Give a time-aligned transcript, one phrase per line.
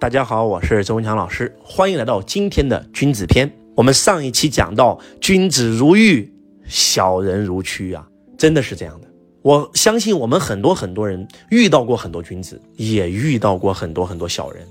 [0.00, 3.52] 大家好，我是周文强老师，欢迎来到今天的君子篇。
[3.76, 6.32] 我们上一期讲到，君子如玉，
[6.64, 8.08] 小人如蛆啊，
[8.38, 9.06] 真的是这样的。
[9.42, 14.66] 我相信我们很多很多人遇到过很多君子，也遇到过很多很多小人。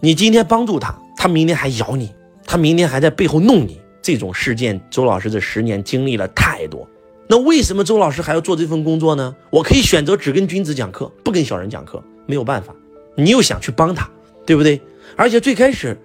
[0.00, 2.12] 你今天帮助他，他明天还咬你，
[2.44, 3.80] 他明天还在背后弄你。
[4.02, 6.86] 这种事件，周老师这十年经历了太多。
[7.26, 9.34] 那为什么周老师还要做这份工作呢？
[9.48, 12.74] 我可以选择只跟君子讲课，不跟小人讲课，没有办法。
[13.16, 14.10] 你又想去帮他。
[14.46, 14.80] 对不对？
[15.16, 15.96] 而且最开始，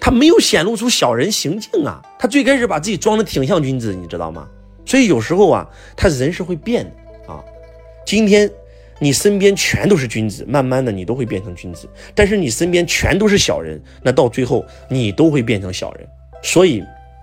[0.00, 4.48] 他没有显露出小人行径啊，他最开始把自己装的挺像君子，你知道吗？
[4.84, 7.42] 所以有时候啊，他人是会变的啊。
[8.04, 8.50] 今天
[9.00, 16.06] 你身边全都是君子，慢慢的你都会变成君子；但是你身边全都是小人，那到最后你都会变成小人。
[16.42, 16.82] 所以，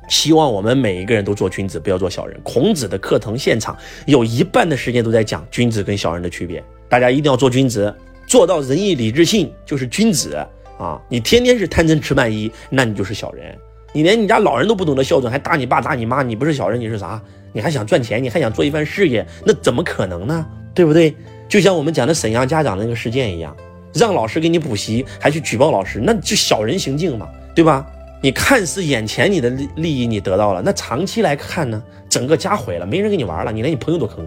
[0.10, 2.40] 希望我们每一个人都做君子，不要做小人。
[2.44, 7.94] 孔子的课堂现场有一半的时间都在讲君子跟小人的区别，大家一定要做君子，
[8.28, 10.46] 做到仁义礼智信就是君子。
[10.78, 13.56] 啊，你天天是贪嗔痴慢疑，那你就是小人。
[13.94, 17.22] 你连你家老人都不懂得孝顺，还打你爸打你妈，你不是小人，你是啥？
[17.52, 20.46] 你还想赚钱，你还想做一番事业，那怎么可能呢？
[20.74, 21.16] 对不对？
[21.48, 23.56] 就像我们讲的沈阳家长的那个事件一样，
[23.94, 27.86] 让老师给你补习，还去举报老师，那就小人行径嘛，对吧？
[28.20, 34.26] 你看似眼前你的利利益你得到了，那长期来看呢，整个家毁了，没人跟你玩了，你连你朋友都坑，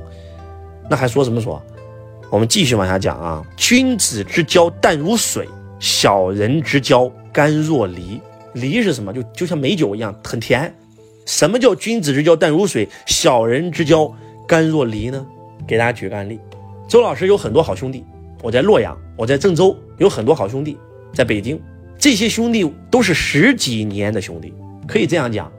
[0.89, 1.61] 那还说什么说？
[2.31, 5.49] 我们继续往下讲啊，君子之交淡如水。
[5.79, 8.21] 小人之交甘若醴，
[8.55, 9.13] 醴是什么？
[9.13, 10.75] 就就像美酒一样，很甜。
[11.27, 14.13] 什么叫君子之交淡如水，小人之交
[14.47, 15.27] 甘若醴呢？
[15.67, 16.39] 给大家举个案例，
[16.89, 18.05] 周老师有很多好兄弟，
[18.43, 20.79] 我在洛阳，我在郑州，有很多好兄弟，
[21.13, 21.61] 在北京，
[21.99, 24.55] 这些兄弟都是十几年的兄弟，
[24.87, 25.51] 可以这样讲，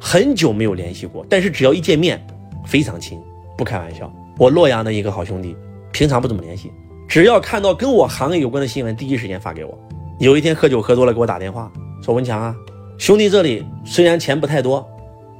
[0.00, 2.24] 很久没有联系过，但是只要一见面，
[2.64, 3.18] 非常亲，
[3.58, 4.12] 不开玩笑。
[4.38, 5.56] 我洛阳的一个好兄弟，
[5.90, 6.70] 平常不怎么联系。
[7.08, 9.78] 只要看到跟我行业有关的新闻，第一时间发给我。
[10.18, 11.70] 有一天喝酒喝多了，给我打电话
[12.02, 12.54] 说：“文强啊，
[12.98, 14.86] 兄弟这里虽然钱不太多，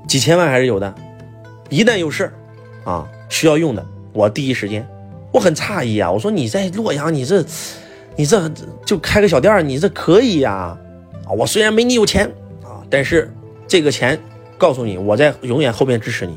[0.06, 0.94] 几千万还是有的。
[1.68, 2.32] 一旦有事
[2.84, 4.86] 啊需要用的，我第一时间。
[5.32, 7.44] 我很诧异啊，我说你在洛阳，你这
[8.14, 8.50] 你这
[8.84, 10.78] 就开个小店，你这可以呀？
[11.26, 12.26] 啊，我虽然没你有钱
[12.62, 13.34] 啊，但是
[13.66, 14.18] 这个钱，
[14.56, 16.36] 告诉你，我在永远后面支持你。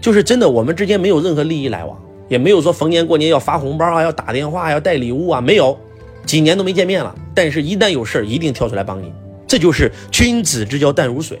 [0.00, 5.78] 就是真的，我们之间没有任何利益来往。”也没有说逢年过年要发红包啊，要打电话，要带礼物啊，没有，
[6.26, 7.14] 几年都没见面了。
[7.34, 9.12] 但是，一旦有事儿，一定跳出来帮你。
[9.46, 11.38] 这就是君子之交淡如水。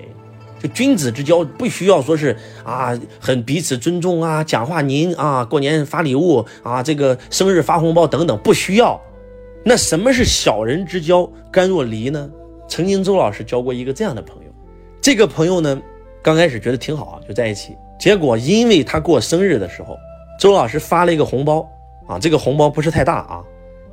[0.60, 9.00] 就君子之交，不需要说是啊，很彼此尊重啊，讲话您啊，过年发礼物啊，这个生日发红包等等，不需要。
[9.64, 12.30] 那什么是小人之交甘若醴呢？
[12.66, 14.50] 曾经周老师交过一个这样的朋友，
[15.00, 15.80] 这个朋友呢，
[16.22, 17.76] 刚开始觉得挺好，就在一起。
[18.00, 19.96] 结果因为他过生日的时候。
[20.38, 21.68] 周老师发了一个红包
[22.06, 23.42] 啊，这个红包不是太大啊，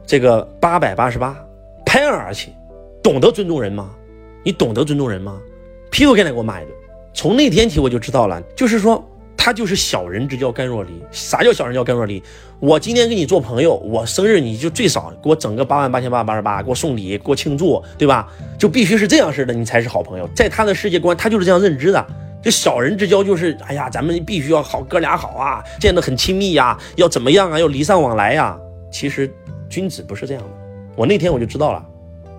[0.06, 1.36] 这个八百八十八，
[1.84, 2.54] 拍案而起，
[3.02, 3.90] 懂得尊重人吗？
[4.44, 5.40] 你懂得尊重人吗？
[5.90, 6.72] 劈头盖脸给我骂一顿。
[7.16, 9.04] 从那天起我就知道了，就是说
[9.36, 10.92] 他就是小人之交甘若醴。
[11.10, 12.22] 啥叫小人交甘若醴？
[12.60, 18.32] 我今天跟你做朋友，我生日你就最少给我整个八万八千八百八十八，给我送礼，给我庆祝，对吧？
[18.60, 20.30] 就必须是这样式的，你才是好朋友。
[20.36, 22.06] 在他的世界观，他就是这样认知的。
[22.46, 28.56] 这小人之交就是，哎呀，咱们必须要好，哥俩好啊，见得很亲密呀，要怎么样啊，要礼尚往来呀。
[28.92, 29.28] 其实
[29.68, 30.50] 君子不是这样的。
[30.96, 31.84] 我那天我就知道了，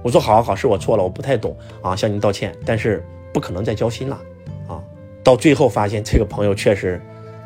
[0.05, 2.55] 我说好好好，是我错了，我不太懂啊，向您道歉。
[2.65, 4.17] 但是不可能再交心了
[4.69, 4.81] 啊。
[5.25, 7.03] 到最后发现这个朋友确实，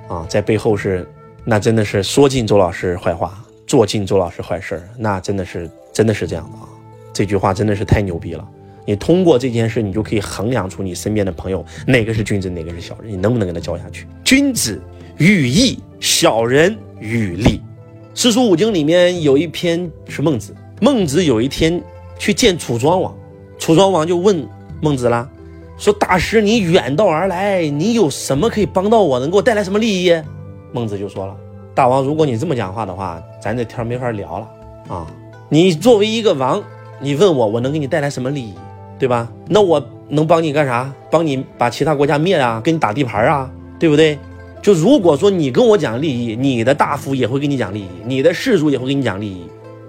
[0.07, 1.09] 啊，在背后是，
[1.45, 6.69] 那真的是说尽周老师坏话，做尽周老师坏事那真的是真的是这样的啊。
[7.15, 8.47] 这句话真的是太牛逼了。
[8.85, 14.07] 你通过这件事，你就可以衡量出你身边的朋友哪个是君子，哪个是小人，你能不能跟他交下去？
[14.25, 14.81] 君子
[15.19, 17.61] 与义，小人与利。
[18.15, 21.83] 四书五经里面有一篇是孟子，孟子有一天
[22.19, 23.15] 去见楚庄王，
[23.59, 24.47] 楚庄王就问
[24.81, 25.29] 孟子啦，
[25.79, 30.13] 说大师你远道而来，你有什么可以帮到我，能给我带来什么利益？
[30.73, 31.37] 孟子就说了，
[31.75, 34.49] 大王，如果你这么讲话的话，咱这天没法聊了
[34.89, 35.07] 啊！
[35.49, 36.63] 你作为一个王，
[37.01, 38.55] 你问我，我能给你带来什么利益？
[39.01, 39.27] 对吧？
[39.49, 40.93] 那我能帮你干啥？
[41.11, 42.61] 帮你把其他国家灭啊？
[42.63, 43.51] 跟你打地盘啊？
[43.79, 44.19] 对不对？
[44.61, 49.47] 就如果说你跟我讲利益，你的大夫也会跟你讲利益，你的士族也会跟你讲利益。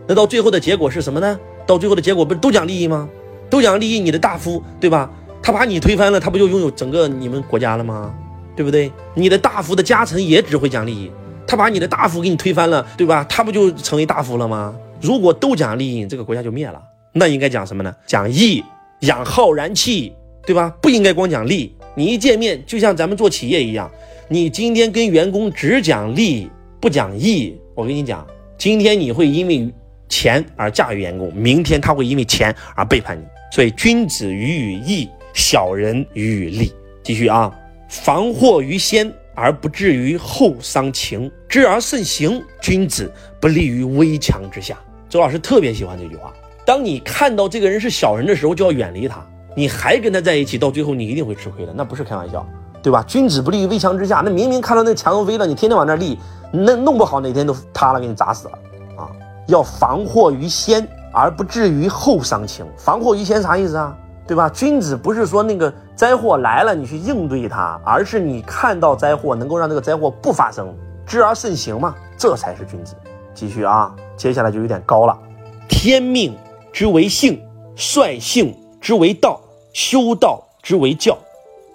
[0.08, 1.38] 那到最后的结果是什么呢？
[1.68, 3.10] 到最后的结果不是都讲利益吗？
[3.50, 5.12] 都讲利益，你的大夫对吧？
[5.44, 8.14] 他把你推翻了，他不就拥有整个你们国家了吗？
[8.56, 8.90] 对不对？
[9.14, 11.12] 你的大夫的家臣也只会讲利益，
[11.46, 13.26] 他把你的大夫给你推翻了，对吧？
[13.28, 14.74] 他不就成为大夫了吗？
[15.02, 16.82] 如果都讲利益，这个国家就灭了。
[17.12, 17.94] 那应该讲什么呢？
[18.08, 18.64] 讲义。
[19.02, 20.14] 养浩然气，
[20.46, 20.76] 对吧？
[20.82, 21.76] 不应该光讲利。
[21.96, 23.90] 你一见面，就像咱们做企业一样，
[24.30, 26.50] 你今天跟员工只讲利
[26.80, 28.26] 不讲义，我跟你讲，
[28.58, 29.72] 今天你会因为
[30.08, 33.24] 钱而驾驭员工，明天他会因为钱而背叛你。
[33.52, 36.72] 所以君子喻于义，小人喻于利。
[37.04, 37.54] 继续啊，
[37.90, 43.12] 防祸于先而不至于后伤情，知而慎行，君子
[43.42, 44.78] 不立于危墙之下。
[45.10, 46.34] 周老师特别喜欢这句话。
[46.72, 49.18] 当你看到这个人是小人的时候，就要远离他。
[49.58, 52.48] 你还跟他在一起，到最后你一定会吃亏的，那不是开玩笑，
[52.82, 53.04] 对吧？
[53.06, 54.22] 君子不立于危墙之下。
[54.24, 56.18] 那明明看到那墙都飞了，你天天往那立，
[56.50, 58.54] 那弄不好哪天都塌了，给你砸死了
[58.96, 59.12] 啊！
[59.48, 62.66] 要防祸于先，而不至于后伤情。
[62.78, 63.94] 防祸于先啥意思啊？
[64.26, 64.48] 对吧？
[64.48, 70.74] 君子不是说那个灾祸来了你去应对它，而是你看到灾祸能够让这个灾祸不发生，
[71.06, 72.96] 知而慎行嘛，这才是君子。
[73.34, 75.20] 继续啊，接下来就有点高了。
[75.68, 76.34] 天命
[76.72, 77.40] 之为性，
[77.76, 79.40] 率性之为道，
[79.74, 81.18] 修道之为教。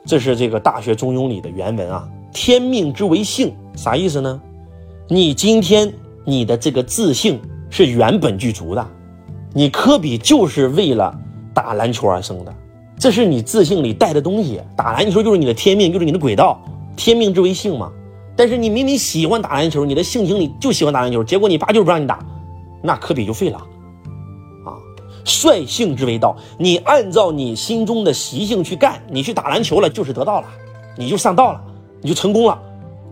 [0.06, 2.08] 这是这个《大学中庸》里的原文啊。
[2.32, 4.40] 天命之为性，啥意思呢？
[5.08, 5.92] 你今天
[6.24, 7.40] 你的这个自信
[7.70, 8.86] 是原本具足的，
[9.52, 11.14] 你科比就是为了
[11.54, 12.54] 打篮球而生的，
[12.98, 14.60] 这是你自信里带的东西。
[14.76, 16.60] 打篮球就是你的天命，就是你的轨道。
[16.96, 17.92] 天命之为性嘛。
[18.36, 22.18] 但是你明明喜欢打篮球，你的性情里就喜欢打篮球，结果你爸就是不让你打，
[22.82, 23.66] 那科比就废了。
[25.26, 30.46] 率性之为道，你按照你心中的习性去干，你去打篮球了就是得道了，
[30.96, 31.60] 你就上道了，
[32.00, 32.58] 你就成功了。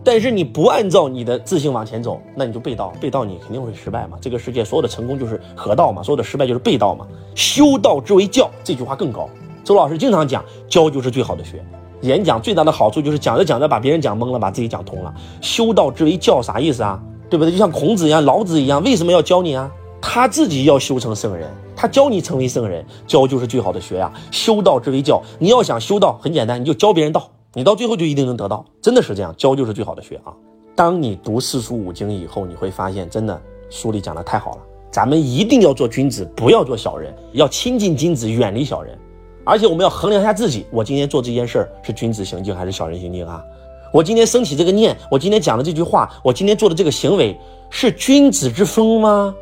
[0.03, 4.17] 但是你不按照你的自信往前走，那你就背道，背道你肯定会失败嘛。
[4.21, 7.05] 这个世界所有的成功就是合道嘛，所有的失败就是背道嘛。
[7.33, 9.27] 修道之为教，这句话更高。
[9.63, 11.63] 周老师经常讲，教就是最好的学。
[12.01, 15.11] 演讲最大的好处就是讲着讲着把别人讲懵了，把自己讲通了。
[15.41, 17.01] 修道之为教啥意思啊？
[17.27, 17.51] 对不对？
[17.51, 19.71] 就像孔子一样，老子一样，为什么要教你啊？
[20.07, 21.49] 他自己要修成圣人。
[21.75, 24.09] 他教你成为圣人，教就是最好的学呀。
[24.29, 28.63] 修道之为教，你要想修道，很简单，你就教别人道，你到最后就一定能得到。
[28.79, 30.31] 真的是这样，教就是最好的学啊。
[30.75, 33.41] 当你读四书五经以后，你会发现，真的
[33.71, 34.57] 书里讲的太好了。
[34.91, 38.95] 咱们一定要做君子，不要做小人，要亲近君子，远离小人。
[39.43, 43.43] 而且我们要衡量一下自己，我今天做这件事儿是君子行径还是小人行径啊？
[43.91, 47.35] 我今天升起这个念，我今天讲的这句话，我今天做的这个行为
[47.71, 49.35] 是君子之风吗？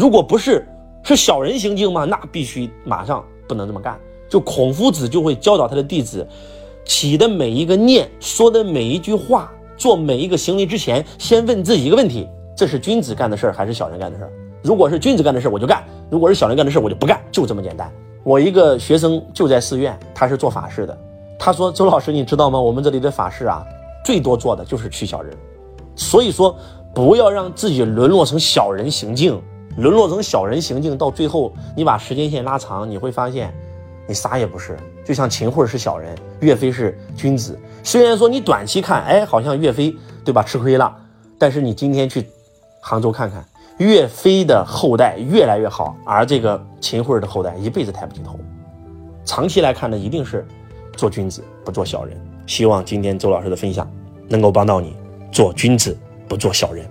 [0.00, 0.66] 如果不是。
[1.02, 2.04] 是小人行径吗？
[2.04, 3.98] 那必须马上不能这么干。
[4.28, 6.26] 就孔夫子就会教导他的弟子，
[6.84, 14.32] 起的每一个念，说的每一句话，做每一个行为之前，先问自己一个问题：这是君子干的事儿还是小人干的事儿？
[14.62, 17.18] 如果是君子干的事儿，我就干；如果是小人干的事儿，我就不干。
[17.32, 17.90] 就这么简单。
[18.22, 20.96] 我一个学生就在寺院，他是做法事的。
[21.38, 22.60] 他说：“周老师，你知道吗？
[22.60, 23.64] 我们这里的法事啊，
[24.04, 25.34] 最多做的就是驱小人。
[25.96, 26.54] 所以说，
[26.94, 29.40] 不要让自己沦落成小人行径。”
[29.80, 33.52] 沦落成小人行径，到最后你把时间线拉长，你会发现，
[34.06, 34.76] 你啥也不是。
[35.06, 37.58] 就像秦桧是小人，岳飞是君子。
[37.82, 40.94] 虽然说你短期看，哎，好像岳飞对吧吃亏了，
[41.38, 42.28] 但是你今天去
[42.78, 43.42] 杭州看看，
[43.78, 48.38] 岳飞的后代越来越好，而这个秦桧的后代一辈子抬不起头。
[49.24, 50.46] 长期来看呢，一定是
[50.92, 52.20] 做君子不做小人。
[52.46, 53.90] 希望今天周老师的分享
[54.28, 54.94] 能够帮到你，
[55.32, 55.96] 做君子
[56.28, 56.84] 不做小人。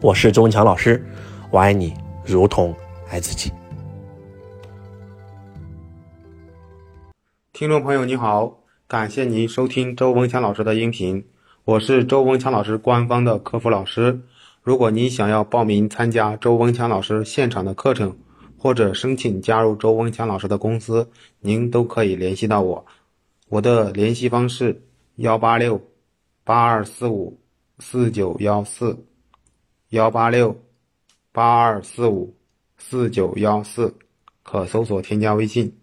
[0.00, 1.06] 我是周文强老师，
[1.48, 1.94] 我爱你。
[2.24, 2.74] 如同
[3.10, 3.50] 爱自己。
[7.52, 11.24] 听众朋友，你好，感谢您收听周文强老师的音频，
[11.64, 14.20] 我是周文强老师官方的客服老师。
[14.62, 18.16] 如果您想要报名参加周文强老师现场的课程，
[18.56, 21.08] 或者申请加入周文强老师的公司，
[21.40, 22.84] 您都可以联系到我。
[23.48, 24.82] 我的联系方式：
[25.16, 25.80] 幺八六
[26.44, 27.38] 八二四五
[27.80, 29.04] 四九幺四
[29.90, 30.56] 幺八六。
[31.32, 32.36] 八二四五
[32.76, 33.96] 四九幺四，
[34.42, 35.74] 可搜索添加微信。